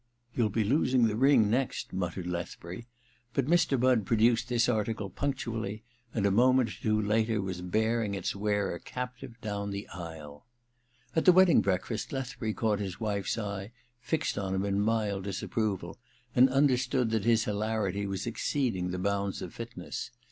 [0.19, 2.87] * You'll be losing the ring next,' muttered Lethbury;
[3.35, 3.79] but Mr.
[3.79, 8.79] Budd produced this article punctually, and a moment or two later was bearing its wearer
[8.79, 10.47] captive down the aisle.
[11.15, 15.99] At the wedding breakfast Lethbury caught his wife's eye fixed on him in mild disapproval,
[16.35, 20.09] and understood that his hilarity was exceeding the bounds of fitness.